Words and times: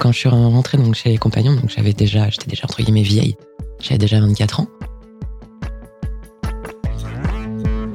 Quand 0.00 0.12
je 0.12 0.18
suis 0.18 0.28
rentrée 0.28 0.78
donc 0.78 0.94
chez 0.94 1.10
les 1.10 1.18
compagnons, 1.18 1.54
donc 1.54 1.70
j'avais 1.70 1.92
déjà, 1.92 2.28
j'étais 2.28 2.48
déjà 2.48 2.64
entre 2.64 2.82
guillemets 2.82 3.02
vieille. 3.02 3.36
J'avais 3.80 3.98
déjà 3.98 4.20
24 4.20 4.60
ans. 4.60 4.66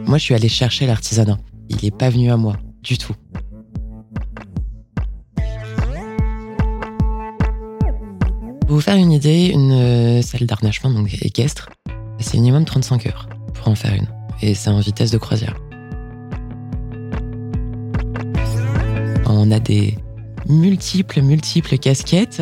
Moi, 0.05 0.17
je 0.17 0.23
suis 0.23 0.33
allée 0.33 0.49
chercher 0.49 0.87
l'artisanat. 0.87 1.37
Il 1.69 1.77
n'est 1.83 1.91
pas 1.91 2.09
venu 2.09 2.31
à 2.31 2.37
moi 2.37 2.57
du 2.83 2.97
tout. 2.97 3.13
Pour 8.67 8.75
vous 8.75 8.81
faire 8.81 8.95
une 8.95 9.11
idée, 9.11 9.47
une 9.53 9.71
euh, 9.71 10.21
salle 10.21 10.47
d'harnachement 10.47 10.89
donc 10.91 11.13
équestre, 11.21 11.69
c'est 12.19 12.35
minimum 12.37 12.65
35 12.65 13.05
heures 13.05 13.29
pour 13.53 13.67
en 13.67 13.75
faire 13.75 13.93
une. 13.93 14.07
Et 14.41 14.53
c'est 14.53 14.69
en 14.69 14.79
vitesse 14.79 15.11
de 15.11 15.17
croisière. 15.17 15.55
On 19.27 19.49
a 19.51 19.59
des 19.59 19.97
multiples, 20.51 21.21
multiples 21.21 21.77
casquettes 21.77 22.41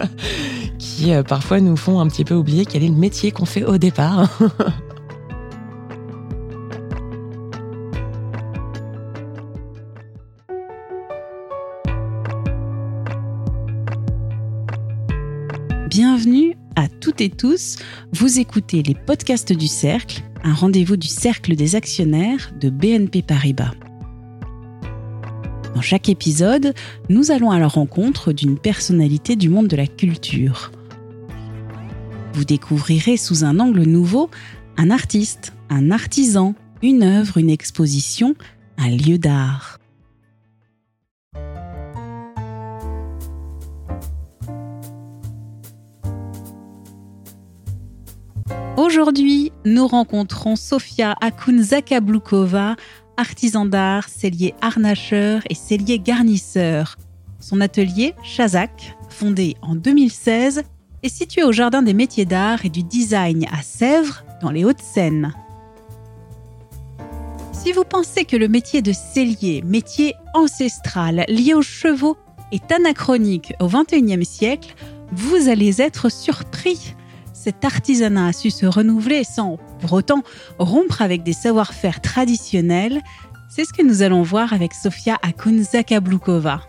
qui 0.78 1.12
euh, 1.12 1.22
parfois 1.22 1.60
nous 1.60 1.76
font 1.76 2.00
un 2.00 2.08
petit 2.08 2.24
peu 2.24 2.34
oublier 2.34 2.64
quel 2.66 2.82
est 2.82 2.88
le 2.88 2.94
métier 2.94 3.30
qu'on 3.30 3.44
fait 3.44 3.64
au 3.64 3.78
départ. 3.78 4.28
Bienvenue 15.88 16.56
à 16.74 16.88
toutes 16.88 17.20
et 17.20 17.28
tous. 17.28 17.76
Vous 18.12 18.40
écoutez 18.40 18.82
les 18.82 18.94
podcasts 18.94 19.52
du 19.52 19.66
Cercle, 19.66 20.22
un 20.42 20.54
rendez-vous 20.54 20.96
du 20.96 21.08
Cercle 21.08 21.54
des 21.54 21.76
actionnaires 21.76 22.50
de 22.58 22.70
BNP 22.70 23.20
Paribas. 23.20 23.72
Chaque 25.82 26.08
épisode, 26.08 26.74
nous 27.08 27.32
allons 27.32 27.50
à 27.50 27.58
la 27.58 27.66
rencontre 27.66 28.32
d'une 28.32 28.56
personnalité 28.56 29.34
du 29.34 29.48
monde 29.48 29.66
de 29.66 29.76
la 29.76 29.88
culture. 29.88 30.70
Vous 32.34 32.44
découvrirez 32.44 33.16
sous 33.16 33.44
un 33.44 33.58
angle 33.58 33.82
nouveau 33.82 34.30
un 34.76 34.90
artiste, 34.90 35.52
un 35.68 35.90
artisan, 35.90 36.54
une 36.82 37.02
œuvre, 37.02 37.36
une 37.36 37.50
exposition, 37.50 38.36
un 38.78 38.90
lieu 38.90 39.18
d'art. 39.18 39.80
Aujourd'hui, 48.76 49.52
nous 49.64 49.86
rencontrons 49.86 50.56
Sofia 50.56 51.14
Akun-Zakablukova, 51.20 52.76
artisan 53.22 53.66
d'art, 53.66 54.08
cellier 54.08 54.52
harnacheur 54.60 55.42
et 55.48 55.54
cellier 55.54 56.00
garnisseur. 56.00 56.96
Son 57.38 57.60
atelier, 57.60 58.14
Chazak, 58.24 58.96
fondé 59.08 59.56
en 59.62 59.76
2016, 59.76 60.64
est 61.04 61.08
situé 61.08 61.44
au 61.44 61.52
Jardin 61.52 61.82
des 61.82 61.94
métiers 61.94 62.24
d'art 62.24 62.64
et 62.64 62.68
du 62.68 62.82
design 62.82 63.46
à 63.52 63.62
Sèvres, 63.62 64.24
dans 64.40 64.50
les 64.50 64.64
Hauts-de-Seine. 64.64 65.32
Si 67.52 67.70
vous 67.70 67.84
pensez 67.84 68.24
que 68.24 68.36
le 68.36 68.48
métier 68.48 68.82
de 68.82 68.92
cellier, 68.92 69.62
métier 69.62 70.14
ancestral 70.34 71.24
lié 71.28 71.54
aux 71.54 71.62
chevaux, 71.62 72.16
est 72.50 72.72
anachronique 72.72 73.54
au 73.60 73.68
XXIe 73.68 74.24
siècle, 74.24 74.74
vous 75.12 75.48
allez 75.48 75.80
être 75.80 76.10
surpris 76.10 76.94
cet 77.42 77.64
artisanat 77.64 78.28
a 78.28 78.32
su 78.32 78.50
se 78.50 78.66
renouveler 78.66 79.24
sans, 79.24 79.58
pour 79.80 79.92
autant, 79.94 80.22
rompre 80.60 81.02
avec 81.02 81.24
des 81.24 81.32
savoir-faire 81.32 82.00
traditionnels. 82.00 83.02
C'est 83.50 83.64
ce 83.64 83.72
que 83.72 83.82
nous 83.82 84.02
allons 84.02 84.22
voir 84.22 84.52
avec 84.52 84.74
Sofia 84.74 85.18
Akun-Zakablukova. 85.24 86.60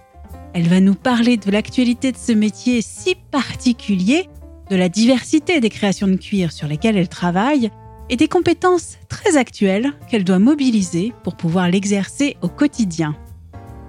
Elle 0.55 0.67
va 0.67 0.79
nous 0.79 0.95
parler 0.95 1.37
de 1.37 1.51
l'actualité 1.51 2.11
de 2.11 2.17
ce 2.17 2.31
métier 2.31 2.81
si 2.81 3.15
particulier, 3.29 4.29
de 4.71 4.75
la 4.75 4.89
diversité 4.89 5.59
des 5.59 5.69
créations 5.69 6.07
de 6.07 6.15
cuir 6.15 6.51
sur 6.51 6.67
lesquelles 6.67 6.97
elle 6.97 7.07
travaille 7.07 7.69
et 8.09 8.15
des 8.15 8.27
compétences 8.27 8.97
très 9.09 9.37
actuelles 9.37 9.91
qu'elle 10.09 10.23
doit 10.23 10.39
mobiliser 10.39 11.13
pour 11.23 11.35
pouvoir 11.35 11.69
l'exercer 11.69 12.35
au 12.41 12.47
quotidien. 12.47 13.15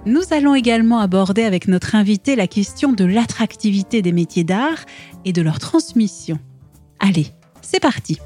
Nous 0.05 0.21
allons 0.29 0.53
également 0.53 0.99
aborder 0.99 1.45
avec 1.45 1.67
notre 1.67 1.95
invité 1.95 2.35
la 2.35 2.45
question 2.45 2.93
de 2.93 3.05
l'attractivité 3.05 4.03
des 4.03 4.11
métiers 4.11 4.43
d'art 4.43 4.85
et 5.25 5.33
de 5.33 5.41
leur 5.41 5.57
transmission. 5.57 6.37
Allez, 7.07 7.27
c'est 7.61 7.79
parti 7.79 8.17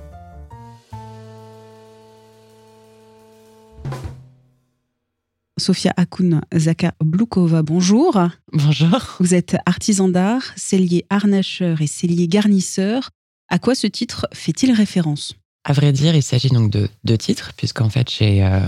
Sofia 5.57 5.93
Akun 5.97 6.39
Zaka 6.55 6.93
Blukova, 7.03 7.61
bonjour. 7.61 8.17
Bonjour. 8.53 9.17
Vous 9.19 9.33
êtes 9.33 9.57
artisan 9.65 10.07
d'art, 10.07 10.53
cellier 10.55 11.05
harnacheur 11.09 11.81
et 11.81 11.87
cellier 11.87 12.29
garnisseur. 12.29 13.09
À 13.49 13.59
quoi 13.59 13.75
ce 13.75 13.85
titre 13.85 14.27
fait-il 14.31 14.71
référence? 14.71 15.33
À 15.65 15.73
vrai 15.73 15.91
dire, 15.91 16.15
il 16.15 16.23
s'agit 16.23 16.47
donc 16.47 16.71
de 16.71 16.87
deux 17.03 17.17
titres, 17.17 17.51
puisqu'en 17.57 17.89
fait, 17.89 18.09
j'ai 18.09 18.45
euh, 18.45 18.61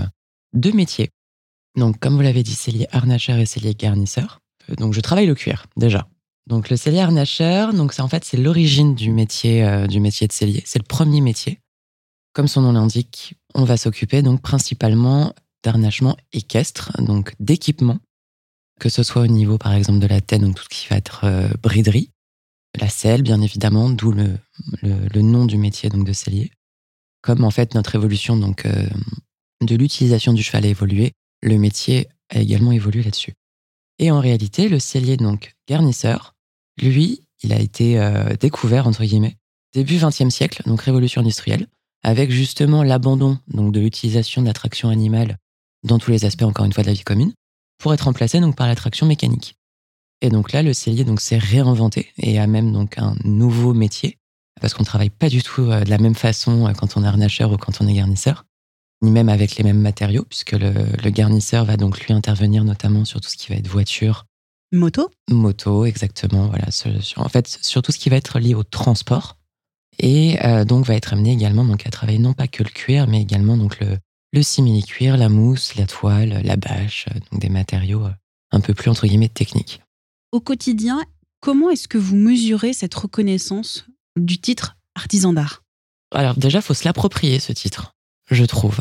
deux 0.52 0.72
métiers. 0.72 1.08
Donc, 1.74 1.98
comme 2.00 2.16
vous 2.16 2.20
l'avez 2.20 2.42
dit, 2.42 2.54
cellier 2.54 2.86
harnacheur 2.92 3.38
et 3.38 3.46
cellier 3.46 3.74
garnisseur. 3.74 4.40
Euh, 4.68 4.74
donc, 4.74 4.92
je 4.92 5.00
travaille 5.00 5.26
le 5.26 5.34
cuir, 5.34 5.64
déjà. 5.78 6.06
Donc 6.48 6.70
le 6.70 6.76
cellier 6.76 7.00
harnacheur, 7.00 7.72
donc 7.72 7.92
c'est 7.92 8.02
en 8.02 8.08
fait 8.08 8.24
c'est 8.24 8.36
l'origine 8.36 8.94
du 8.94 9.10
métier 9.10 9.64
euh, 9.64 9.86
du 9.86 10.00
métier 10.00 10.26
de 10.26 10.32
cellier. 10.32 10.62
C'est 10.66 10.78
le 10.78 10.84
premier 10.84 11.20
métier. 11.20 11.60
Comme 12.32 12.48
son 12.48 12.62
nom 12.62 12.72
l'indique, 12.72 13.34
on 13.54 13.64
va 13.64 13.76
s'occuper 13.76 14.22
donc 14.22 14.40
principalement 14.40 15.34
d'harnachement 15.62 16.16
équestre, 16.32 16.90
donc 17.00 17.34
d'équipement, 17.38 17.98
que 18.80 18.88
ce 18.88 19.02
soit 19.02 19.22
au 19.22 19.26
niveau 19.26 19.58
par 19.58 19.74
exemple 19.74 20.00
de 20.00 20.06
la 20.06 20.20
tête, 20.20 20.40
donc 20.40 20.56
tout 20.56 20.64
ce 20.64 20.68
qui 20.68 20.88
va 20.88 20.96
être 20.96 21.24
euh, 21.24 21.48
briderie, 21.62 22.10
la 22.80 22.88
selle 22.88 23.22
bien 23.22 23.40
évidemment, 23.40 23.90
d'où 23.90 24.12
le, 24.12 24.38
le, 24.82 25.22
nom 25.22 25.44
du 25.44 25.58
métier 25.58 25.90
donc 25.90 26.04
de 26.04 26.12
cellier. 26.12 26.50
Comme 27.20 27.44
en 27.44 27.50
fait 27.50 27.74
notre 27.74 27.94
évolution 27.94 28.36
donc 28.36 28.66
euh, 28.66 28.86
de 29.60 29.76
l'utilisation 29.76 30.32
du 30.32 30.42
cheval 30.42 30.64
a 30.64 30.68
évolué, 30.68 31.12
le 31.42 31.58
métier 31.58 32.08
a 32.30 32.40
également 32.40 32.72
évolué 32.72 33.02
là-dessus. 33.02 33.34
Et 33.98 34.10
en 34.10 34.20
réalité, 34.20 34.68
le 34.68 34.78
cellier 34.78 35.16
donc 35.16 35.54
garnisseur, 35.68 36.31
lui, 36.80 37.20
il 37.42 37.52
a 37.52 37.58
été 37.58 37.98
euh, 37.98 38.34
découvert 38.36 38.86
entre 38.86 39.04
guillemets 39.04 39.36
début 39.74 39.98
XXe 39.98 40.28
siècle, 40.28 40.62
donc 40.66 40.82
révolution 40.82 41.20
industrielle, 41.20 41.66
avec 42.02 42.30
justement 42.30 42.82
l'abandon 42.82 43.38
donc 43.48 43.72
de 43.72 43.80
l'utilisation 43.80 44.42
de 44.42 44.46
l'attraction 44.46 44.90
animale 44.90 45.38
dans 45.82 45.98
tous 45.98 46.10
les 46.10 46.24
aspects 46.24 46.42
encore 46.42 46.66
une 46.66 46.72
fois 46.72 46.82
de 46.82 46.88
la 46.88 46.94
vie 46.94 47.04
commune, 47.04 47.32
pour 47.78 47.94
être 47.94 48.02
remplacé 48.02 48.40
donc 48.40 48.56
par 48.56 48.66
l'attraction 48.66 49.06
mécanique. 49.06 49.56
Et 50.20 50.30
donc 50.30 50.52
là, 50.52 50.62
le 50.62 50.72
cellier 50.72 51.04
donc 51.04 51.20
s'est 51.20 51.38
réinventé 51.38 52.12
et 52.18 52.38
a 52.38 52.46
même 52.46 52.72
donc 52.72 52.98
un 52.98 53.16
nouveau 53.24 53.74
métier 53.74 54.18
parce 54.60 54.74
qu'on 54.74 54.84
travaille 54.84 55.10
pas 55.10 55.28
du 55.28 55.42
tout 55.42 55.62
euh, 55.62 55.82
de 55.82 55.90
la 55.90 55.98
même 55.98 56.14
façon 56.14 56.68
euh, 56.68 56.72
quand 56.72 56.96
on 56.96 57.02
est 57.02 57.06
harnacheur 57.06 57.50
ou 57.52 57.56
quand 57.56 57.80
on 57.80 57.88
est 57.88 57.94
garnisseur 57.94 58.44
ni 59.02 59.10
même 59.10 59.28
avec 59.28 59.56
les 59.56 59.64
mêmes 59.64 59.80
matériaux, 59.80 60.24
puisque 60.28 60.52
le, 60.52 61.10
garnisseur 61.10 61.64
va 61.64 61.76
donc 61.76 62.00
lui 62.00 62.14
intervenir 62.14 62.64
notamment 62.64 63.04
sur 63.04 63.20
tout 63.20 63.28
ce 63.28 63.36
qui 63.36 63.48
va 63.48 63.56
être 63.56 63.66
voiture. 63.66 64.26
Moto 64.72 65.10
Moto, 65.30 65.84
exactement. 65.84 66.48
Voilà. 66.48 66.66
en 67.16 67.28
fait, 67.28 67.58
sur 67.60 67.82
tout 67.82 67.92
ce 67.92 67.98
qui 67.98 68.08
va 68.08 68.16
être 68.16 68.38
lié 68.38 68.54
au 68.54 68.64
transport. 68.64 69.36
Et 69.98 70.42
euh, 70.44 70.64
donc, 70.64 70.86
va 70.86 70.94
être 70.94 71.12
amené 71.12 71.32
également 71.32 71.64
donc, 71.64 71.86
à 71.86 71.90
travailler 71.90 72.18
non 72.18 72.32
pas 72.32 72.48
que 72.48 72.62
le 72.62 72.70
cuir, 72.70 73.06
mais 73.06 73.20
également 73.20 73.58
donc, 73.58 73.78
le, 73.80 73.98
le 74.32 74.42
simili-cuir, 74.42 75.18
la 75.18 75.28
mousse, 75.28 75.74
la 75.76 75.86
toile, 75.86 76.40
la 76.42 76.56
bâche, 76.56 77.06
euh, 77.10 77.18
donc 77.30 77.40
des 77.40 77.50
matériaux 77.50 78.06
euh, 78.06 78.12
un 78.50 78.60
peu 78.60 78.72
plus, 78.72 78.90
entre 78.90 79.06
guillemets, 79.06 79.28
techniques. 79.28 79.82
Au 80.32 80.40
quotidien, 80.40 81.02
comment 81.40 81.68
est-ce 81.68 81.88
que 81.88 81.98
vous 81.98 82.16
mesurez 82.16 82.72
cette 82.72 82.94
reconnaissance 82.94 83.84
du 84.16 84.40
titre 84.40 84.76
artisan 84.94 85.34
d'art? 85.34 85.62
Alors 86.14 86.36
déjà, 86.36 86.58
il 86.58 86.62
faut 86.62 86.74
se 86.74 86.84
l'approprier, 86.84 87.38
ce 87.38 87.52
titre, 87.52 87.92
je 88.30 88.44
trouve. 88.44 88.80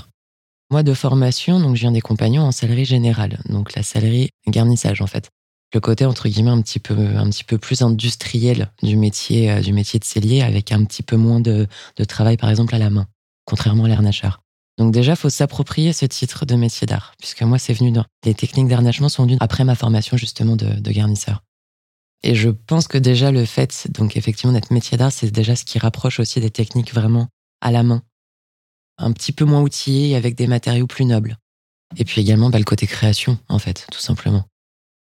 Moi, 0.69 0.83
de 0.83 0.93
formation, 0.93 1.59
donc 1.59 1.75
je 1.75 1.81
viens 1.81 1.91
des 1.91 2.01
compagnons 2.01 2.43
en 2.43 2.53
sellerie 2.53 2.85
générale, 2.85 3.41
donc 3.49 3.75
la 3.75 3.83
sellerie 3.83 4.29
garnissage 4.47 5.01
en 5.01 5.07
fait. 5.07 5.29
Le 5.73 5.79
côté 5.79 6.05
entre 6.05 6.27
guillemets 6.27 6.51
un 6.51 6.61
petit 6.61 6.79
peu 6.79 6.93
un 6.93 7.29
petit 7.29 7.43
peu 7.43 7.57
plus 7.57 7.81
industriel 7.81 8.71
du 8.83 8.97
métier 8.97 9.51
euh, 9.51 9.61
du 9.61 9.73
métier 9.73 9.99
de 9.99 10.05
cellier, 10.05 10.41
avec 10.41 10.71
un 10.71 10.83
petit 10.83 11.03
peu 11.03 11.15
moins 11.15 11.39
de, 11.39 11.67
travail 12.07 12.37
par 12.37 12.49
exemple 12.49 12.75
à 12.75 12.77
la 12.77 12.89
main, 12.89 13.07
contrairement 13.45 13.85
à 13.85 13.87
l'harnacheur. 13.87 14.41
Donc 14.77 14.93
déjà, 14.93 15.15
faut 15.15 15.29
s'approprier 15.29 15.93
ce 15.93 16.05
titre 16.05 16.45
de 16.45 16.55
métier 16.55 16.87
d'art, 16.87 17.13
puisque 17.19 17.43
moi, 17.43 17.59
c'est 17.59 17.73
venu 17.73 17.91
dans 17.91 18.05
les 18.25 18.33
techniques 18.33 18.67
d'harnachement 18.67 19.09
sont 19.09 19.23
venues 19.23 19.37
après 19.39 19.63
ma 19.63 19.75
formation 19.75 20.17
justement 20.17 20.55
de, 20.55 20.65
de 20.65 20.91
garnisseur. 20.91 21.43
Et 22.23 22.35
je 22.35 22.49
pense 22.49 22.87
que 22.87 22.97
déjà 22.97 23.31
le 23.31 23.45
fait, 23.45 23.87
donc 23.89 24.15
effectivement, 24.17 24.53
d'être 24.53 24.71
métier 24.71 24.97
d'art, 24.97 25.11
c'est 25.11 25.31
déjà 25.31 25.55
ce 25.55 25.65
qui 25.65 25.79
rapproche 25.79 26.19
aussi 26.19 26.39
des 26.39 26.51
techniques 26.51 26.93
vraiment 26.93 27.27
à 27.61 27.71
la 27.71 27.83
main, 27.83 28.01
un 28.97 29.11
petit 29.11 29.31
peu 29.31 29.45
moins 29.45 29.61
outillé 29.61 30.15
avec 30.15 30.35
des 30.35 30.47
matériaux 30.47 30.87
plus 30.87 31.05
nobles. 31.05 31.37
Et 31.97 32.05
puis 32.05 32.21
également 32.21 32.49
bah, 32.49 32.59
le 32.59 32.63
côté 32.63 32.87
création, 32.87 33.37
en 33.49 33.59
fait, 33.59 33.87
tout 33.91 33.99
simplement. 33.99 34.45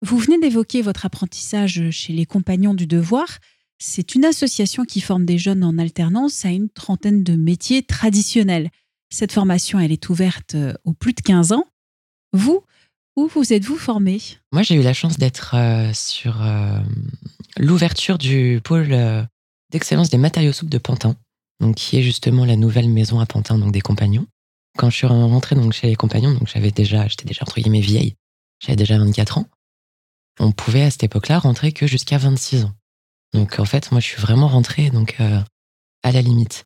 Vous 0.04 0.18
venez 0.18 0.40
d'évoquer 0.40 0.82
votre 0.82 1.06
apprentissage 1.06 1.92
chez 1.92 2.12
les 2.12 2.26
Compagnons 2.26 2.74
du 2.74 2.88
Devoir. 2.88 3.28
C'est 3.78 4.16
une 4.16 4.26
association 4.26 4.84
qui 4.84 5.00
forme 5.00 5.26
des 5.26 5.38
jeunes 5.38 5.64
en 5.64 5.78
alternance 5.78 6.44
à 6.44 6.50
une 6.50 6.70
trentaine 6.70 7.24
de 7.24 7.36
métiers 7.36 7.84
traditionnels. 7.84 8.72
Cette 9.12 9.32
formation, 9.32 9.80
elle 9.80 9.92
est 9.92 10.10
ouverte 10.10 10.56
euh, 10.56 10.74
aux 10.86 10.94
plus 10.94 11.14
de 11.14 11.22
15 11.22 11.52
ans. 11.52 11.66
Vous, 12.34 12.64
Où 13.16 13.28
vous 13.28 13.54
êtes-vous 13.54 13.78
formé? 13.78 14.20
Moi, 14.52 14.64
j'ai 14.64 14.76
eu 14.76 14.82
la 14.82 14.94
chance 14.94 15.20
d'être 15.20 15.54
euh, 15.56 15.92
sur 15.94 16.42
euh, 16.42 16.80
l'ouverture 17.58 18.18
du 18.18 18.60
pôle 18.64 18.96
d'excellence 19.72 20.10
des 20.10 20.18
matériaux 20.18 20.54
souples 20.54 20.72
de 20.72 20.78
Pantin, 20.80 21.16
donc 21.60 21.76
qui 21.76 21.98
est 21.98 22.04
justement 22.04 22.46
la 22.46 22.56
nouvelle 22.56 22.90
maison 22.90 23.20
à 23.20 23.28
Pantin, 23.28 23.60
donc 23.60 23.72
des 23.72 23.82
compagnons. 23.82 24.26
Quand 24.78 24.90
je 24.90 24.96
suis 24.96 25.08
rentrée 25.08 25.56
donc 25.56 25.74
chez 25.74 25.88
les 25.88 25.96
compagnons, 25.96 26.40
j'avais 26.46 26.72
déjà, 26.72 27.08
j'étais 27.08 27.26
déjà 27.26 27.44
entre 27.44 27.60
guillemets 27.60 27.82
vieille, 27.82 28.16
j'avais 28.60 28.78
déjà 28.78 28.98
24 28.98 29.40
ans. 29.40 29.48
On 30.42 30.52
pouvait 30.52 30.84
à 30.84 30.92
cette 30.92 31.04
époque-là 31.04 31.40
rentrer 31.40 31.72
que 31.72 31.88
jusqu'à 31.88 32.18
26 32.18 32.66
ans. 32.66 32.74
Donc 33.34 33.60
en 33.60 33.66
fait, 33.66 33.92
moi, 33.92 34.02
je 34.02 34.08
suis 34.08 34.22
vraiment 34.22 34.48
rentrée 34.48 34.90
donc 34.90 35.18
à 36.04 36.12
la 36.12 36.22
limite. 36.22 36.66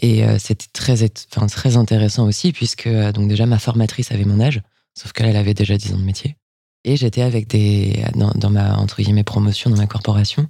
Et 0.00 0.24
c'était 0.38 0.66
très, 0.72 1.02
enfin, 1.34 1.46
très 1.46 1.76
intéressant 1.76 2.26
aussi 2.26 2.52
puisque 2.52 2.88
donc 2.88 3.28
déjà 3.28 3.46
ma 3.46 3.58
formatrice 3.58 4.12
avait 4.12 4.24
mon 4.24 4.40
âge. 4.40 4.62
Sauf 4.96 5.12
qu'elle, 5.12 5.26
elle 5.26 5.36
avait 5.36 5.54
déjà 5.54 5.76
10 5.76 5.94
ans 5.94 5.98
de 5.98 6.04
métier. 6.04 6.36
Et 6.84 6.96
j'étais 6.96 7.22
avec 7.22 7.48
des. 7.48 8.04
Dans, 8.14 8.50
ma, 8.50 8.76
entre 8.76 9.02
guillemets, 9.02 9.24
promotion, 9.24 9.70
dans 9.70 9.76
ma 9.76 9.86
corporation, 9.86 10.46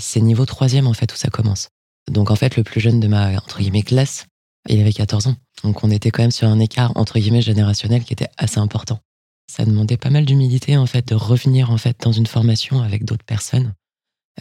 c'est 0.00 0.20
niveau 0.20 0.46
troisième, 0.46 0.86
en 0.86 0.94
fait, 0.94 1.12
où 1.12 1.16
ça 1.16 1.28
commence. 1.28 1.68
Donc, 2.10 2.30
en 2.30 2.36
fait, 2.36 2.56
le 2.56 2.64
plus 2.64 2.80
jeune 2.80 3.00
de 3.00 3.06
ma, 3.06 3.36
entre 3.36 3.58
guillemets, 3.60 3.82
classe, 3.82 4.26
il 4.68 4.80
avait 4.80 4.92
14 4.92 5.28
ans. 5.28 5.36
Donc, 5.62 5.84
on 5.84 5.90
était 5.90 6.10
quand 6.10 6.22
même 6.22 6.30
sur 6.30 6.48
un 6.48 6.58
écart, 6.58 6.92
entre 6.96 7.18
guillemets, 7.18 7.42
générationnel 7.42 8.02
qui 8.02 8.14
était 8.14 8.30
assez 8.38 8.58
important. 8.58 8.98
Ça 9.46 9.64
demandait 9.64 9.96
pas 9.96 10.10
mal 10.10 10.24
d'humilité, 10.24 10.76
en 10.76 10.86
fait, 10.86 11.08
de 11.08 11.14
revenir, 11.14 11.70
en 11.70 11.78
fait, 11.78 11.98
dans 12.00 12.12
une 12.12 12.26
formation 12.26 12.82
avec 12.82 13.04
d'autres 13.04 13.24
personnes 13.24 13.74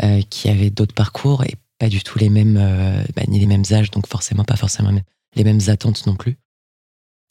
euh, 0.01 0.21
qui 0.29 0.49
avaient 0.49 0.69
d'autres 0.69 0.95
parcours 0.95 1.43
et 1.43 1.55
pas 1.77 1.89
du 1.89 2.01
tout 2.01 2.17
les 2.17 2.29
mêmes, 2.29 2.57
euh, 2.57 3.03
bah, 3.15 3.23
ni 3.27 3.39
les 3.39 3.45
mêmes 3.45 3.65
âges, 3.71 3.91
donc 3.91 4.07
forcément 4.07 4.43
pas 4.43 4.55
forcément 4.55 4.91
les 5.35 5.43
mêmes 5.43 5.59
attentes 5.67 6.07
non 6.07 6.15
plus. 6.15 6.37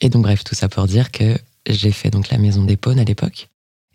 Et 0.01 0.09
donc, 0.09 0.23
bref, 0.23 0.45
tout 0.45 0.55
ça 0.55 0.69
pour 0.69 0.87
dire 0.87 1.11
que 1.11 1.39
j'ai 1.69 1.93
fait 1.93 2.11
donc 2.11 2.31
la 2.31 2.39
maison 2.39 2.65
des 2.65 2.79
à 2.85 3.05
l'époque 3.05 3.49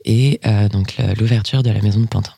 et 0.06 0.40
euh, 0.46 0.70
donc 0.70 0.96
l'ouverture 1.18 1.64
de 1.64 1.70
la 1.70 1.82
maison 1.82 2.00
de 2.00 2.08
Pantin. 2.08 2.34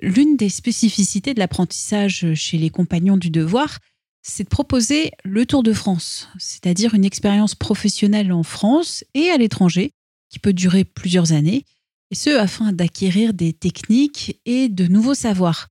L'une 0.00 0.36
des 0.36 0.48
spécificités 0.48 1.34
de 1.34 1.40
l'apprentissage 1.40 2.34
chez 2.34 2.58
les 2.58 2.70
compagnons 2.70 3.16
du 3.16 3.30
devoir, 3.30 3.78
c'est 4.22 4.44
de 4.44 4.48
proposer 4.48 5.10
le 5.24 5.46
Tour 5.46 5.62
de 5.62 5.72
France, 5.72 6.28
c'est-à-dire 6.38 6.94
une 6.94 7.04
expérience 7.04 7.54
professionnelle 7.54 8.32
en 8.32 8.42
France 8.42 9.04
et 9.14 9.30
à 9.30 9.36
l'étranger 9.36 9.92
qui 10.30 10.38
peut 10.38 10.52
durer 10.52 10.84
plusieurs 10.84 11.32
années, 11.32 11.64
et 12.10 12.14
ce 12.14 12.38
afin 12.38 12.72
d'acquérir 12.72 13.34
des 13.34 13.52
techniques 13.52 14.40
et 14.44 14.68
de 14.68 14.86
nouveaux 14.86 15.14
savoirs. 15.14 15.68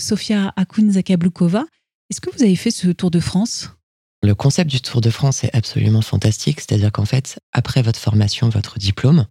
Sofia 0.00 0.52
Akun-Zakablukova, 0.56 1.64
est-ce 2.10 2.20
que 2.20 2.30
vous 2.34 2.42
avez 2.42 2.56
fait 2.56 2.70
ce 2.70 2.88
Tour 2.88 3.10
de 3.10 3.20
France? 3.20 3.70
Le 4.22 4.34
concept 4.34 4.70
du 4.70 4.80
Tour 4.80 5.00
de 5.00 5.10
France 5.10 5.44
est 5.44 5.54
absolument 5.54 6.02
fantastique, 6.02 6.60
c'est-à-dire 6.60 6.92
qu'en 6.92 7.04
fait, 7.04 7.38
après 7.52 7.82
votre 7.82 8.00
formation, 8.00 8.48
votre 8.48 8.78
diplôme, 8.78 9.26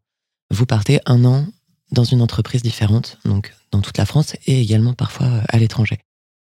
vous 0.49 0.65
partez 0.65 0.99
un 1.05 1.25
an 1.25 1.45
dans 1.91 2.03
une 2.03 2.21
entreprise 2.21 2.61
différente, 2.61 3.17
donc 3.25 3.53
dans 3.71 3.81
toute 3.81 3.97
la 3.97 4.05
France 4.05 4.35
et 4.45 4.61
également 4.61 4.93
parfois 4.93 5.41
à 5.49 5.57
l'étranger. 5.57 5.99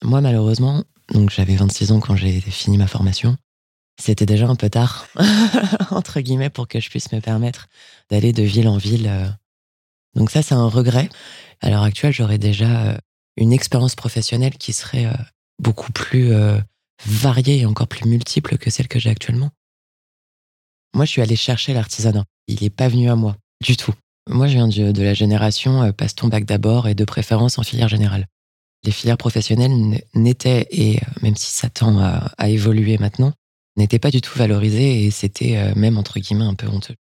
Moi, 0.04 0.22
malheureusement, 0.22 0.84
j'avais 1.30 1.56
26 1.56 1.92
ans 1.92 2.00
quand 2.00 2.16
j'ai 2.16 2.40
fini 2.42 2.78
ma 2.78 2.88
formation. 2.88 3.38
C'était 4.00 4.26
déjà 4.26 4.48
un 4.48 4.56
peu 4.56 4.70
tard, 4.70 5.08
entre 5.92 6.20
guillemets, 6.22 6.50
pour 6.50 6.68
que 6.68 6.80
je 6.80 6.90
puisse 6.90 7.12
me 7.12 7.20
permettre 7.20 7.68
d'aller 8.10 8.32
de 8.34 8.44
ville 8.44 8.68
en 8.68 8.78
ville. 8.78 9.36
Donc 10.16 10.30
ça, 10.30 10.42
c'est 10.42 10.54
un 10.54 10.68
regret. 10.68 11.10
À 11.62 11.70
l'heure 11.70 11.84
actuelle, 11.84 12.14
j'aurais 12.14 12.38
déjà 12.38 12.90
euh, 12.90 12.98
une 13.38 13.54
expérience 13.54 13.96
professionnelle 13.96 14.58
qui 14.58 14.74
serait 14.74 15.08
euh, 15.08 15.14
beaucoup 15.60 15.92
plus 15.92 16.32
euh, 16.32 16.60
variée 17.06 17.60
et 17.60 17.66
encore 17.66 17.88
plus 17.88 18.08
multiple 18.08 18.58
que 18.58 18.70
celle 18.70 18.88
que 18.88 19.00
j'ai 19.00 19.10
actuellement. 19.10 19.50
Moi, 20.94 21.06
je 21.06 21.12
suis 21.12 21.22
allé 21.22 21.36
chercher 21.36 21.74
l'artisanat. 21.74 22.26
Il 22.48 22.62
n'est 22.62 22.70
pas 22.70 22.88
venu 22.88 23.10
à 23.10 23.16
moi, 23.16 23.36
du 23.64 23.78
tout. 23.78 23.94
Moi, 24.30 24.48
je 24.48 24.54
viens 24.54 24.68
de, 24.68 25.04
la 25.04 25.14
génération 25.14 25.84
euh, 25.84 25.92
passe 25.92 26.16
ton 26.16 26.28
bac 26.28 26.46
d'abord 26.46 26.88
et 26.88 26.96
de 26.96 27.06
préférence 27.06 27.58
en 27.58 27.64
filière 27.64 27.88
générale. 27.88 28.28
Les 28.84 28.92
filières 28.92 29.18
professionnelles 29.18 30.02
n'étaient, 30.14 30.68
et 30.72 30.98
euh, 30.98 31.06
même 31.22 31.36
si 31.36 31.52
ça 31.52 31.70
tend 31.70 32.00
à, 32.00 32.50
évoluer 32.50 32.98
maintenant, 32.98 33.34
n'étaient 33.78 34.00
pas 34.00 34.12
du 34.12 34.22
tout 34.22 34.38
valorisées 34.38 35.06
et 35.06 35.12
c'était 35.12 35.58
euh, 35.58 35.74
même 35.76 35.98
entre 35.98 36.20
guillemets 36.20 36.46
un 36.46 36.56
peu 36.56 36.68
honteux. 36.68 36.96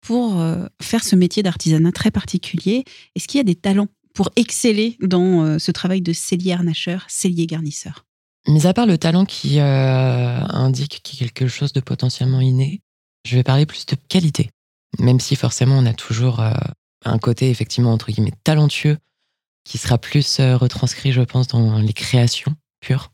Pour 0.00 0.42
faire 0.80 1.04
ce 1.04 1.14
métier 1.14 1.42
d'artisanat 1.42 1.92
très 1.92 2.10
particulier, 2.10 2.84
est-ce 3.14 3.28
qu'il 3.28 3.36
y 3.36 3.42
a 3.42 3.44
des 3.44 3.54
talents 3.54 3.88
pour 4.14 4.30
exceller 4.34 4.96
dans 5.02 5.58
ce 5.58 5.70
travail 5.72 6.00
de 6.00 6.14
cellier 6.14 6.54
harnacheur, 6.54 7.04
cellier 7.10 7.46
garnisseur? 7.46 8.06
Mis 8.46 8.66
à 8.66 8.72
part 8.72 8.86
le 8.86 8.98
talent 8.98 9.26
qui 9.26 9.60
euh, 9.60 10.40
indique 10.48 11.02
quelque 11.02 11.46
chose 11.46 11.72
de 11.72 11.80
potentiellement 11.80 12.40
inné, 12.40 12.80
je 13.26 13.36
vais 13.36 13.42
parler 13.42 13.66
plus 13.66 13.84
de 13.86 13.96
qualité. 14.08 14.50
Même 14.98 15.20
si 15.20 15.36
forcément 15.36 15.78
on 15.78 15.86
a 15.86 15.92
toujours 15.92 16.40
euh, 16.40 16.52
un 17.04 17.18
côté 17.18 17.50
effectivement 17.50 17.92
entre 17.92 18.10
guillemets 18.10 18.32
talentueux 18.42 18.98
qui 19.64 19.78
sera 19.78 19.98
plus 19.98 20.40
euh, 20.40 20.56
retranscrit, 20.56 21.12
je 21.12 21.20
pense, 21.20 21.48
dans 21.48 21.78
les 21.78 21.92
créations 21.92 22.54
pures 22.80 23.12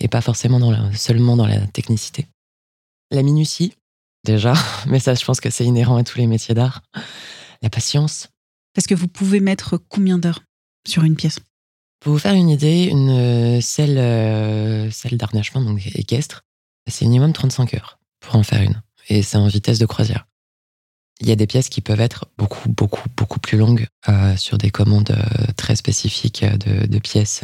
et 0.00 0.08
pas 0.08 0.20
forcément 0.20 0.58
dans 0.58 0.92
seulement 0.92 1.36
dans 1.36 1.46
la 1.46 1.66
technicité. 1.66 2.26
La 3.10 3.22
minutie, 3.22 3.74
déjà, 4.24 4.54
mais 4.86 4.98
ça 4.98 5.14
je 5.14 5.24
pense 5.24 5.40
que 5.40 5.50
c'est 5.50 5.64
inhérent 5.64 5.96
à 5.96 6.04
tous 6.04 6.18
les 6.18 6.26
métiers 6.26 6.54
d'art. 6.54 6.82
La 7.62 7.70
patience. 7.70 8.28
Parce 8.74 8.86
que 8.86 8.94
vous 8.94 9.08
pouvez 9.08 9.40
mettre 9.40 9.76
combien 9.88 10.18
d'heures 10.18 10.42
sur 10.86 11.04
une 11.04 11.14
pièce? 11.14 11.38
Pour 12.02 12.12
vous 12.12 12.18
faire 12.18 12.34
une 12.34 12.48
idée, 12.48 12.86
une 12.86 13.10
euh, 13.10 13.60
selle, 13.60 13.96
euh, 13.96 14.90
d'harnachement, 15.12 15.60
donc 15.60 15.86
équestre, 15.94 16.42
c'est 16.88 17.04
minimum 17.04 17.32
35 17.32 17.74
heures 17.74 18.00
pour 18.18 18.34
en 18.34 18.42
faire 18.42 18.62
une. 18.62 18.82
Et 19.08 19.22
c'est 19.22 19.36
en 19.36 19.46
vitesse 19.46 19.78
de 19.78 19.86
croisière. 19.86 20.26
Il 21.20 21.28
y 21.28 21.32
a 21.32 21.36
des 21.36 21.46
pièces 21.46 21.68
qui 21.68 21.80
peuvent 21.80 22.00
être 22.00 22.26
beaucoup, 22.38 22.68
beaucoup, 22.68 23.08
beaucoup 23.16 23.38
plus 23.38 23.56
longues 23.56 23.86
euh, 24.08 24.36
sur 24.36 24.58
des 24.58 24.70
commandes 24.70 25.14
très 25.56 25.76
spécifiques 25.76 26.44
de, 26.44 26.98
pièces 26.98 27.42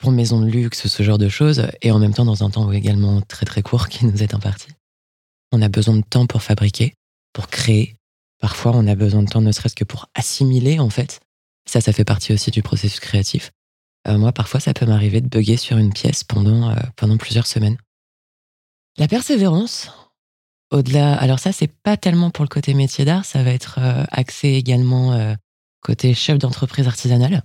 pour 0.00 0.12
maison 0.12 0.40
de 0.40 0.46
luxe, 0.46 0.88
ce 0.88 1.02
genre 1.02 1.18
de 1.18 1.28
choses, 1.28 1.66
et 1.82 1.90
en 1.90 1.98
même 1.98 2.14
temps 2.14 2.24
dans 2.24 2.42
un 2.42 2.50
temps 2.50 2.72
également 2.72 3.20
très 3.20 3.44
très 3.44 3.62
court 3.62 3.88
qui 3.88 4.06
nous 4.06 4.22
est 4.22 4.34
imparti. 4.34 4.68
On 5.52 5.60
a 5.60 5.68
besoin 5.68 5.96
de 5.96 6.02
temps 6.02 6.26
pour 6.26 6.42
fabriquer, 6.42 6.94
pour 7.34 7.48
créer. 7.48 7.96
Parfois, 8.40 8.72
on 8.74 8.86
a 8.86 8.94
besoin 8.94 9.22
de 9.22 9.28
temps 9.28 9.42
ne 9.42 9.52
serait-ce 9.52 9.76
que 9.76 9.84
pour 9.84 10.06
assimiler, 10.14 10.78
en 10.78 10.88
fait. 10.88 11.20
Ça, 11.68 11.82
ça 11.82 11.92
fait 11.92 12.04
partie 12.04 12.32
aussi 12.32 12.50
du 12.50 12.62
processus 12.62 12.98
créatif. 12.98 13.50
Euh, 14.08 14.16
moi, 14.16 14.32
parfois, 14.32 14.58
ça 14.58 14.72
peut 14.72 14.86
m'arriver 14.86 15.20
de 15.20 15.28
bugger 15.28 15.58
sur 15.58 15.76
une 15.76 15.92
pièce 15.92 16.24
pendant, 16.24 16.70
euh, 16.70 16.76
pendant 16.96 17.18
plusieurs 17.18 17.46
semaines. 17.46 17.76
La 18.96 19.06
persévérance, 19.06 19.90
au-delà, 20.70 21.14
alors 21.14 21.38
ça, 21.38 21.52
c'est 21.52 21.70
pas 21.82 21.98
tellement 21.98 22.30
pour 22.30 22.44
le 22.44 22.48
côté 22.48 22.72
métier 22.72 23.04
d'art, 23.04 23.26
ça 23.26 23.42
va 23.42 23.50
être 23.50 23.78
euh, 23.78 24.04
axé 24.10 24.48
également 24.48 25.36
côté 25.80 26.14
chef 26.14 26.38
d'entreprise 26.38 26.86
artisanale. 26.86 27.42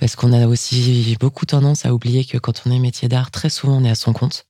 Parce 0.00 0.16
qu'on 0.16 0.32
a 0.32 0.46
aussi 0.46 1.16
beaucoup 1.20 1.44
tendance 1.44 1.84
à 1.84 1.94
oublier 1.94 2.24
que 2.24 2.38
quand 2.38 2.62
on 2.66 2.70
est 2.70 2.78
métier 2.78 3.08
d'art, 3.08 3.30
très 3.30 3.50
souvent 3.50 3.76
on 3.76 3.84
est 3.84 3.90
à 3.90 3.94
son 3.94 4.14
compte. 4.14 4.46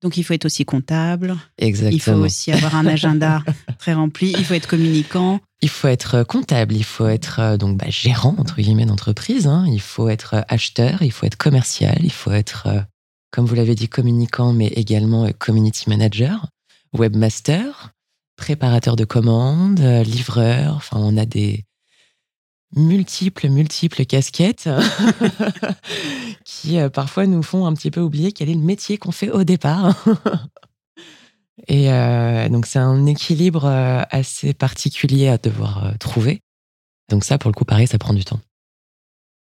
Donc 0.00 0.16
il 0.16 0.22
faut 0.22 0.32
être 0.32 0.44
aussi 0.44 0.64
comptable. 0.64 1.36
Exactement. 1.58 1.92
Il 1.92 2.00
faut 2.00 2.24
aussi 2.24 2.52
avoir 2.52 2.76
un 2.76 2.86
agenda 2.86 3.42
très 3.78 3.94
rempli. 3.94 4.32
Il 4.38 4.44
faut 4.44 4.54
être 4.54 4.68
communicant. 4.68 5.40
Il 5.60 5.68
faut 5.68 5.88
être 5.88 6.22
comptable. 6.22 6.74
Il 6.74 6.84
faut 6.84 7.06
être 7.06 7.40
euh, 7.40 7.56
donc 7.56 7.78
bah, 7.78 7.86
gérant 7.88 8.34
entre 8.38 8.56
guillemets 8.56 8.86
d'entreprise. 8.86 9.46
Hein. 9.46 9.64
Il 9.68 9.80
faut 9.80 10.08
être 10.08 10.34
euh, 10.34 10.42
acheteur. 10.48 11.02
Il 11.02 11.12
faut 11.12 11.26
être 11.26 11.36
commercial. 11.36 11.98
Il 12.02 12.12
faut 12.12 12.32
être, 12.32 12.66
euh, 12.68 12.80
comme 13.32 13.46
vous 13.46 13.54
l'avez 13.54 13.74
dit, 13.74 13.88
communicant, 13.88 14.52
mais 14.52 14.68
également 14.68 15.28
community 15.38 15.88
manager, 15.88 16.48
webmaster, 16.92 17.90
préparateur 18.36 18.96
de 18.96 19.04
commandes, 19.04 19.80
livreur. 19.80 20.76
Enfin, 20.76 20.98
on 20.98 21.16
a 21.16 21.26
des 21.26 21.64
multiples, 22.74 23.48
multiples 23.48 24.04
casquettes 24.04 24.68
qui 26.44 26.78
euh, 26.78 26.88
parfois 26.88 27.26
nous 27.26 27.42
font 27.42 27.66
un 27.66 27.74
petit 27.74 27.90
peu 27.90 28.00
oublier 28.00 28.32
quel 28.32 28.48
est 28.48 28.54
le 28.54 28.60
métier 28.60 28.98
qu'on 28.98 29.12
fait 29.12 29.30
au 29.30 29.44
départ. 29.44 30.04
Et 31.68 31.92
euh, 31.92 32.48
donc 32.48 32.66
c'est 32.66 32.78
un 32.78 33.06
équilibre 33.06 33.66
euh, 33.66 34.02
assez 34.10 34.54
particulier 34.54 35.28
à 35.28 35.38
devoir 35.38 35.92
trouver. 35.98 36.40
Donc 37.10 37.24
ça, 37.24 37.38
pour 37.38 37.50
le 37.50 37.54
coup, 37.54 37.64
pareil, 37.64 37.86
ça 37.86 37.98
prend 37.98 38.14
du 38.14 38.24
temps. 38.24 38.40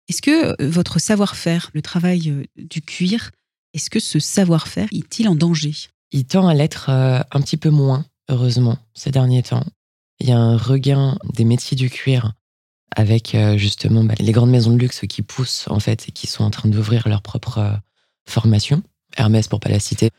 Est-ce 0.09 0.21
que 0.21 0.61
votre 0.63 0.99
savoir-faire, 0.99 1.71
le 1.73 1.81
travail 1.81 2.47
du 2.57 2.81
cuir, 2.81 3.31
est-ce 3.73 3.89
que 3.89 3.99
ce 3.99 4.19
savoir-faire 4.19 4.89
est-il 4.91 5.29
en 5.29 5.35
danger? 5.35 5.73
Il 6.11 6.25
tend 6.25 6.49
à 6.49 6.53
l'être 6.53 6.89
un 6.89 7.41
petit 7.41 7.55
peu 7.55 7.69
moins, 7.69 8.05
heureusement, 8.27 8.77
ces 8.93 9.11
derniers 9.11 9.43
temps. 9.43 9.63
Il 10.19 10.27
y 10.27 10.33
a 10.33 10.37
un 10.37 10.57
regain 10.57 11.17
des 11.33 11.45
métiers 11.45 11.77
du 11.77 11.89
cuir 11.89 12.33
avec 12.95 13.35
euh, 13.35 13.57
justement 13.57 14.03
bah, 14.03 14.15
les 14.19 14.31
grandes 14.31 14.49
maisons 14.49 14.71
de 14.71 14.77
luxe 14.77 15.01
qui 15.07 15.21
poussent 15.21 15.65
en 15.69 15.79
fait 15.79 16.09
et 16.09 16.11
qui 16.11 16.27
sont 16.27 16.43
en 16.43 16.49
train 16.49 16.69
d'ouvrir 16.69 17.07
leur 17.07 17.21
propre 17.21 17.57
euh, 17.57 17.73
formation. 18.27 18.83
Hermès 19.17 19.47
pour 19.47 19.59
pas 19.59 19.69
la 19.69 19.79
citer. 19.79 20.09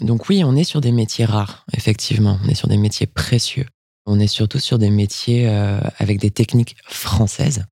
Donc 0.00 0.28
oui, 0.28 0.42
on 0.44 0.56
est 0.56 0.64
sur 0.64 0.80
des 0.80 0.92
métiers 0.92 1.24
rares, 1.24 1.64
effectivement. 1.72 2.38
On 2.44 2.48
est 2.48 2.54
sur 2.54 2.68
des 2.68 2.76
métiers 2.76 3.06
précieux. 3.06 3.66
On 4.06 4.18
est 4.18 4.28
surtout 4.28 4.58
sur 4.58 4.78
des 4.78 4.90
métiers 4.90 5.48
euh, 5.48 5.80
avec 5.98 6.18
des 6.18 6.30
techniques 6.30 6.76
françaises 6.84 7.64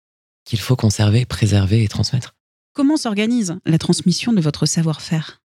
qu'il 0.45 0.61
faut 0.61 0.77
conserver, 0.77 1.25
préserver 1.25 1.83
et 1.83 1.89
transmettre. 1.89 2.35
Comment 2.75 2.97
s'organise 2.97 3.57
la 3.65 3.79
transmission 3.79 4.33
de 4.33 4.41
votre 4.41 4.67
savoir-faire? 4.67 5.41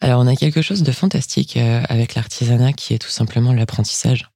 Alors 0.00 0.20
on 0.20 0.26
a 0.26 0.36
quelque 0.36 0.62
chose 0.62 0.82
de 0.82 0.92
fantastique 0.92 1.56
avec 1.56 2.14
l'artisanat 2.14 2.72
qui 2.72 2.94
est 2.94 2.98
tout 2.98 3.10
simplement 3.10 3.52
l'apprentissage. 3.52 4.28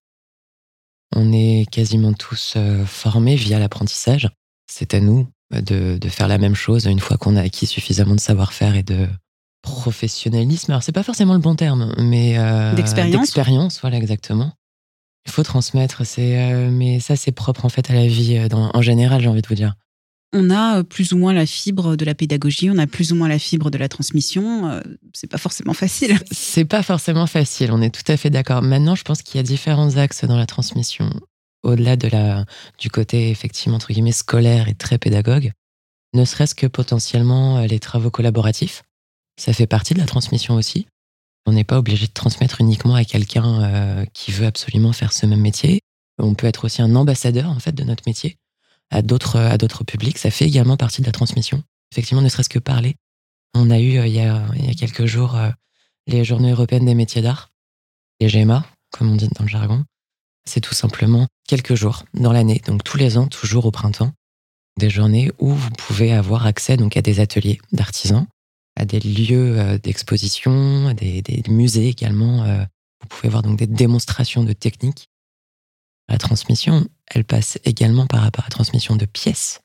On 1.15 1.33
est 1.33 1.67
quasiment 1.71 2.12
tous 2.12 2.55
euh, 2.57 2.85
formés 2.85 3.37
via 3.37 3.59
l'apprentissage. 3.59 4.29
C'est 4.71 4.95
à 4.95 5.00
nous 5.00 5.27
de, 5.50 5.97
de, 5.99 6.09
faire 6.09 6.29
la 6.29 6.38
même 6.38 6.55
chose 6.55 6.87
une 6.87 7.00
fois 7.00 7.17
qu'on 7.17 7.37
a 7.37 7.41
acquis 7.41 7.67
suffisamment 7.67 8.15
de 8.15 8.21
savoir-faire 8.21 8.77
et 8.77 8.83
de 8.83 9.09
professionnalisme. 9.62 10.73
Alors, 10.73 10.83
c'est 10.83 10.93
pas 10.93 11.03
forcément 11.03 11.33
le 11.33 11.41
bon 11.41 11.55
terme, 11.55 11.95
mais 11.99 12.38
euh, 12.38 12.75
d'expérience. 12.75 13.81
voilà, 13.81 13.97
exactement. 13.97 14.53
Il 15.27 15.33
faut 15.33 15.43
transmettre, 15.43 16.05
c'est, 16.07 16.38
euh, 16.38 16.71
mais 16.71 17.00
ça, 17.00 17.17
c'est 17.17 17.33
propre 17.33 17.65
en 17.65 17.69
fait 17.69 17.91
à 17.91 17.95
la 17.95 18.07
vie 18.07 18.38
en 18.53 18.83
général, 18.83 19.21
j'ai 19.23 19.29
envie 19.29 19.43
de 19.43 19.49
vous 19.49 19.55
dire 19.55 19.75
on 20.32 20.50
a 20.50 20.78
euh, 20.78 20.82
plus 20.82 21.12
ou 21.12 21.18
moins 21.18 21.32
la 21.32 21.47
fibre 21.47 21.97
de 21.97 22.04
la 22.04 22.14
pédagogie, 22.14 22.70
on 22.70 22.78
a 22.78 22.87
plus 22.87 23.12
ou 23.12 23.16
moins 23.16 23.28
la 23.28 23.38
fibre 23.38 23.70
de 23.70 23.78
la 23.78 23.88
transmission. 23.88 24.68
Euh, 24.68 24.80
c'est 25.14 25.26
pas 25.26 25.38
forcément 25.38 25.75
facile. 25.75 26.18
C'est 26.30 26.64
pas 26.64 26.82
forcément 26.82 27.26
facile, 27.26 27.73
on 27.73 27.80
est 27.80 27.90
tout 27.90 28.11
à 28.11 28.16
fait 28.16 28.30
d'accord. 28.30 28.62
Maintenant, 28.62 28.94
je 28.94 29.04
pense 29.04 29.23
qu'il 29.23 29.37
y 29.37 29.40
a 29.40 29.42
différents 29.42 29.97
axes 29.97 30.25
dans 30.25 30.37
la 30.37 30.47
transmission. 30.47 31.11
Au-delà 31.62 31.97
de 31.97 32.08
du 32.78 32.90
côté, 32.90 33.30
effectivement, 33.30 33.76
entre 33.76 33.92
guillemets, 33.92 34.12
scolaire 34.12 34.68
et 34.68 34.75
très 34.75 34.99
pédagogue, 34.99 35.52
ne 36.14 36.25
serait-ce 36.25 36.54
que 36.54 36.66
potentiellement 36.66 37.58
euh, 37.58 37.66
les 37.66 37.80
travaux 37.80 38.11
collaboratifs. 38.11 38.82
Ça 39.38 39.52
fait 39.52 39.66
partie 39.66 39.94
de 39.94 39.99
la 39.99 40.06
transmission 40.06 40.54
aussi. 40.54 40.87
On 41.47 41.52
n'est 41.52 41.64
pas 41.64 41.78
obligé 41.78 42.06
de 42.06 42.12
transmettre 42.12 42.61
uniquement 42.61 42.94
à 42.94 43.04
quelqu'un 43.04 44.04
qui 44.12 44.32
veut 44.32 44.44
absolument 44.44 44.92
faire 44.92 45.14
ce 45.14 45.25
même 45.25 45.40
métier. 45.40 45.80
On 46.18 46.35
peut 46.35 46.47
être 46.47 46.66
aussi 46.66 46.82
un 46.82 46.94
ambassadeur, 46.94 47.49
en 47.49 47.58
fait, 47.58 47.73
de 47.73 47.85
notre 47.85 48.02
métier 48.06 48.37
à 48.90 49.02
d'autres 49.02 49.38
à 49.38 49.59
d'autres 49.59 49.85
publics. 49.85 50.18
Ça 50.18 50.30
fait 50.30 50.47
également 50.47 50.76
partie 50.76 51.00
de 51.00 51.07
la 51.07 51.12
transmission. 51.12 51.62
Effectivement, 51.92 52.23
ne 52.23 52.28
serait-ce 52.28 52.49
que 52.49 52.59
parler. 52.59 52.97
On 53.54 53.71
a 53.71 53.78
eu 53.78 53.99
euh, 53.99 54.07
il, 54.07 54.12
y 54.12 54.21
a, 54.21 54.47
il 54.54 54.66
y 54.66 54.71
a 54.71 54.75
quelques 54.75 55.07
jours 55.07 55.37
euh, 55.37 55.50
les 56.07 56.25
Journées 56.25 56.52
européennes 56.52 56.87
des 56.87 56.95
métiers 56.95 57.23
d'art, 57.23 57.50
les 58.21 58.28
GEMA, 58.28 58.66
comme 58.90 59.11
on 59.11 59.16
dit 59.16 59.28
dans 59.28 59.45
le 59.45 59.49
jargon. 59.49 59.85
C'est 60.47 60.61
tout 60.61 60.75
simplement 60.75 61.26
quelques 61.47 61.75
jours 61.75 62.04
dans 62.14 62.33
l'année, 62.33 62.62
donc 62.66 62.83
tous 62.83 62.97
les 62.97 63.18
ans, 63.18 63.26
toujours 63.26 63.66
au 63.66 63.71
printemps, 63.71 64.12
des 64.78 64.88
journées 64.88 65.30
où 65.38 65.50
vous 65.50 65.71
pouvez 65.71 66.12
avoir 66.12 66.47
accès 66.47 66.76
donc 66.76 66.97
à 66.97 67.02
des 67.02 67.21
ateliers 67.21 67.61
d'artisans, 67.73 68.26
à 68.76 68.85
des 68.87 69.00
lieux 69.00 69.59
euh, 69.59 69.78
d'exposition, 69.78 70.88
à 70.88 70.95
des, 70.95 71.21
des, 71.21 71.42
musées 71.49 71.88
également. 71.88 72.45
Vous 73.00 73.09
pouvez 73.09 73.28
voir 73.28 73.42
donc 73.42 73.59
des 73.59 73.66
démonstrations 73.66 74.45
de 74.45 74.52
techniques. 74.52 75.09
La 76.09 76.19
transmission, 76.19 76.88
elle 77.07 77.25
passe 77.25 77.59
également 77.65 78.07
par 78.07 78.23
rapport 78.23 78.45
à 78.45 78.49
la 78.49 78.53
transmission 78.53 78.97
de 78.97 79.05
pièces. 79.05 79.61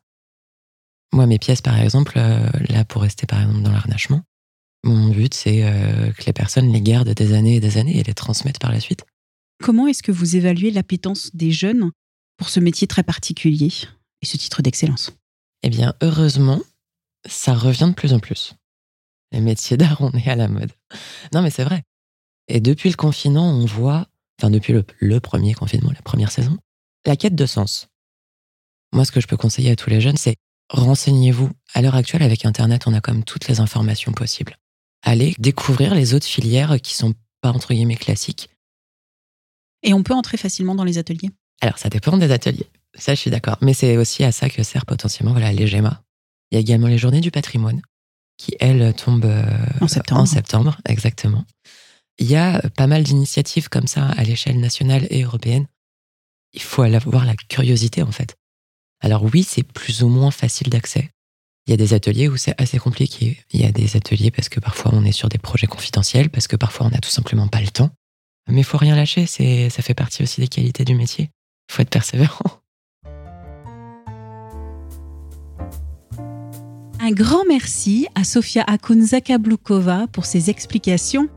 Moi, 1.13 1.25
mes 1.27 1.39
pièces, 1.39 1.61
par 1.61 1.79
exemple, 1.79 2.13
euh, 2.17 2.49
là, 2.69 2.83
pour 2.85 3.03
rester 3.03 3.25
par 3.27 3.41
exemple 3.41 3.61
dans 3.61 3.71
l'arnachement, 3.71 4.23
mon 4.83 5.09
but, 5.09 5.33
c'est 5.33 5.63
euh, 5.63 6.11
que 6.11 6.25
les 6.25 6.33
personnes 6.33 6.71
les 6.71 6.81
gardent 6.81 7.13
des 7.13 7.33
années 7.33 7.55
et 7.55 7.59
des 7.59 7.77
années 7.77 7.97
et 7.97 8.03
les 8.03 8.13
transmettent 8.13 8.59
par 8.59 8.71
la 8.71 8.79
suite. 8.79 9.05
Comment 9.61 9.87
est-ce 9.87 10.03
que 10.03 10.11
vous 10.11 10.35
évaluez 10.35 10.71
l'appétence 10.71 11.33
des 11.33 11.51
jeunes 11.51 11.91
pour 12.37 12.49
ce 12.49 12.59
métier 12.59 12.87
très 12.87 13.03
particulier 13.03 13.71
et 14.21 14.25
ce 14.25 14.35
titre 14.35 14.61
d'excellence? 14.61 15.11
Eh 15.61 15.69
bien, 15.69 15.93
heureusement, 16.01 16.61
ça 17.25 17.53
revient 17.53 17.87
de 17.87 17.93
plus 17.93 18.13
en 18.13 18.19
plus. 18.19 18.55
Les 19.31 19.39
métiers 19.39 19.77
d'art, 19.77 20.01
on 20.01 20.11
est 20.11 20.27
à 20.27 20.35
la 20.35 20.49
mode. 20.49 20.71
Non, 21.33 21.41
mais 21.41 21.49
c'est 21.49 21.63
vrai. 21.63 21.83
Et 22.49 22.59
depuis 22.59 22.89
le 22.89 22.97
confinement, 22.97 23.49
on 23.49 23.65
voit, 23.65 24.07
enfin 24.39 24.49
depuis 24.49 24.73
le 24.99 25.19
premier 25.19 25.53
confinement, 25.53 25.91
la 25.91 26.01
première 26.01 26.31
saison, 26.31 26.57
la 27.05 27.15
quête 27.15 27.35
de 27.35 27.45
sens. 27.45 27.87
Moi, 28.93 29.05
ce 29.05 29.11
que 29.11 29.19
je 29.19 29.27
peux 29.27 29.37
conseiller 29.37 29.71
à 29.71 29.75
tous 29.75 29.89
les 29.89 30.01
jeunes, 30.01 30.17
c'est 30.17 30.35
renseignez-vous. 30.69 31.49
À 31.73 31.81
l'heure 31.81 31.95
actuelle, 31.95 32.23
avec 32.23 32.45
Internet, 32.45 32.83
on 32.85 32.93
a 32.93 33.01
comme 33.01 33.23
toutes 33.23 33.47
les 33.47 33.59
informations 33.59 34.11
possibles. 34.11 34.55
Allez 35.01 35.35
découvrir 35.39 35.95
les 35.95 36.13
autres 36.13 36.27
filières 36.27 36.79
qui 36.81 36.93
sont 36.93 37.13
pas 37.41 37.49
entre 37.49 37.73
guillemets 37.73 37.95
classiques. 37.95 38.49
Et 39.81 39.93
on 39.93 40.03
peut 40.03 40.13
entrer 40.13 40.37
facilement 40.37 40.75
dans 40.75 40.83
les 40.83 40.97
ateliers 40.97 41.31
Alors, 41.61 41.77
ça 41.77 41.89
dépend 41.89 42.17
des 42.17 42.31
ateliers. 42.31 42.69
Ça, 42.95 43.15
je 43.15 43.19
suis 43.19 43.31
d'accord. 43.31 43.57
Mais 43.61 43.73
c'est 43.73 43.97
aussi 43.97 44.23
à 44.23 44.31
ça 44.31 44.49
que 44.49 44.63
sert 44.63 44.85
potentiellement 44.85 45.33
voilà, 45.33 45.51
les 45.51 45.67
GEMA. 45.67 46.03
Il 46.51 46.55
y 46.55 46.57
a 46.57 46.61
également 46.61 46.87
les 46.87 46.99
journées 46.99 47.21
du 47.21 47.31
patrimoine, 47.31 47.81
qui, 48.37 48.55
elles, 48.59 48.93
tombent 48.93 49.25
euh, 49.25 49.43
en 49.81 49.87
septembre. 49.87 50.21
En 50.21 50.25
septembre, 50.25 50.77
exactement. 50.87 51.43
Il 52.19 52.27
y 52.27 52.35
a 52.35 52.61
pas 52.77 52.87
mal 52.87 53.03
d'initiatives 53.03 53.69
comme 53.69 53.87
ça 53.87 54.05
à 54.05 54.23
l'échelle 54.23 54.59
nationale 54.59 55.07
et 55.09 55.23
européenne 55.23 55.67
il 56.53 56.61
faut 56.61 56.83
avoir 56.83 57.25
la 57.25 57.35
curiosité 57.35 58.03
en 58.03 58.11
fait. 58.11 58.35
Alors 59.01 59.23
oui, 59.23 59.43
c'est 59.43 59.63
plus 59.63 60.03
ou 60.03 60.07
moins 60.07 60.31
facile 60.31 60.69
d'accès. 60.69 61.09
Il 61.65 61.71
y 61.71 61.73
a 61.73 61.77
des 61.77 61.93
ateliers 61.93 62.27
où 62.27 62.37
c'est 62.37 62.59
assez 62.61 62.77
compliqué. 62.77 63.39
Il 63.51 63.61
y 63.61 63.65
a 63.65 63.71
des 63.71 63.95
ateliers 63.95 64.31
parce 64.31 64.49
que 64.49 64.59
parfois 64.59 64.91
on 64.93 65.03
est 65.03 65.11
sur 65.11 65.29
des 65.29 65.37
projets 65.37 65.67
confidentiels, 65.67 66.29
parce 66.29 66.47
que 66.47 66.55
parfois 66.55 66.87
on 66.87 66.89
n'a 66.89 66.99
tout 66.99 67.09
simplement 67.09 67.47
pas 67.47 67.61
le 67.61 67.67
temps. 67.67 67.89
Mais 68.49 68.59
il 68.59 68.63
faut 68.63 68.77
rien 68.77 68.95
lâcher, 68.95 69.25
c'est 69.25 69.69
ça 69.69 69.81
fait 69.81 69.93
partie 69.93 70.23
aussi 70.23 70.41
des 70.41 70.47
qualités 70.47 70.85
du 70.85 70.95
métier. 70.95 71.29
Il 71.69 71.73
faut 71.73 71.81
être 71.81 71.89
persévérant. 71.89 72.61
Un 76.99 77.11
grand 77.11 77.43
merci 77.47 78.07
à 78.15 78.23
Sofia 78.23 78.63
Akun-Zakablukova 78.63 80.07
pour 80.07 80.25
ses 80.25 80.49
explications. 80.49 81.29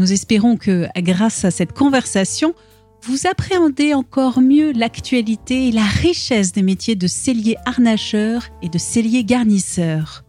Nous 0.00 0.14
espérons 0.14 0.56
que 0.56 0.88
grâce 0.96 1.44
à 1.44 1.50
cette 1.50 1.74
conversation, 1.74 2.54
vous 3.02 3.26
appréhendez 3.26 3.92
encore 3.92 4.40
mieux 4.40 4.72
l'actualité 4.72 5.68
et 5.68 5.72
la 5.72 5.84
richesse 5.84 6.52
des 6.52 6.62
métiers 6.62 6.96
de 6.96 7.06
cellier 7.06 7.56
harnacheur 7.66 8.48
et 8.62 8.70
de 8.70 8.78
cellier 8.78 9.24
garnisseur. 9.24 10.24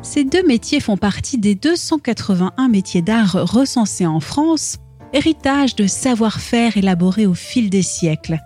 Ces 0.00 0.24
deux 0.24 0.42
métiers 0.42 0.80
font 0.80 0.96
partie 0.96 1.36
des 1.36 1.54
281 1.54 2.68
métiers 2.68 3.02
d'art 3.02 3.32
recensés 3.34 4.06
en 4.06 4.20
France, 4.20 4.78
héritage 5.12 5.76
de 5.76 5.86
savoir-faire 5.86 6.78
élaboré 6.78 7.26
au 7.26 7.34
fil 7.34 7.68
des 7.68 7.82
siècles. 7.82 8.38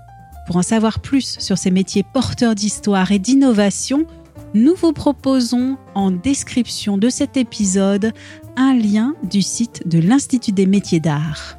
Pour 0.48 0.56
en 0.56 0.62
savoir 0.62 0.98
plus 0.98 1.38
sur 1.38 1.56
ces 1.56 1.70
métiers 1.70 2.04
porteurs 2.12 2.56
d'histoire 2.56 3.12
et 3.12 3.20
d'innovation, 3.20 4.06
nous 4.54 4.74
vous 4.74 4.92
proposons 4.92 5.76
en 5.94 6.10
description 6.10 6.96
de 6.98 7.10
cet 7.10 7.36
épisode 7.36 8.12
un 8.58 8.74
lien 8.74 9.14
du 9.22 9.40
site 9.40 9.86
de 9.86 10.00
l'Institut 10.00 10.52
des 10.52 10.66
métiers 10.66 11.00
d'art. 11.00 11.56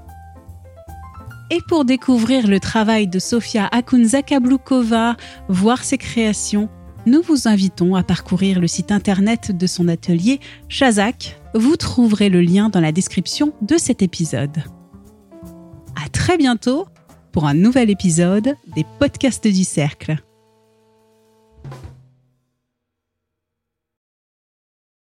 Et 1.50 1.60
pour 1.68 1.86
découvrir 1.86 2.46
le 2.46 2.60
travail 2.60 3.08
de 3.08 3.18
Sofia 3.18 3.68
Akunzakablukova, 3.72 5.16
voir 5.48 5.84
ses 5.84 5.98
créations, 5.98 6.70
nous 7.06 7.22
vous 7.22 7.48
invitons 7.48 7.96
à 7.96 8.04
parcourir 8.04 8.60
le 8.60 8.68
site 8.68 8.92
internet 8.92 9.58
de 9.58 9.66
son 9.66 9.88
atelier 9.88 10.40
Chazak. 10.68 11.42
Vous 11.56 11.78
trouverez 11.78 12.30
le 12.30 12.42
lien 12.42 12.70
dans 12.70 12.82
la 12.82 12.92
description 12.92 13.54
de 13.62 13.78
cet 13.78 14.04
épisode. 14.04 14.58
À 15.96 16.10
très 16.10 16.38
bientôt 16.38 16.86
pour 17.32 17.46
un 17.46 17.54
nouvel 17.54 17.90
épisode 17.90 18.56
des 18.76 18.86
podcasts 19.00 19.48
du 19.48 19.64
cercle. 19.64 20.18